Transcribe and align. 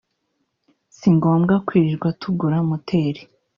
si 0.97 1.07
ngobwa 1.15 1.55
kwirirwa 1.67 2.09
tugura 2.21 2.57
moteri 2.69 3.21